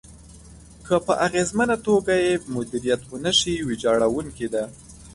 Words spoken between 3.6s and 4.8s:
ويجاړونکې ده.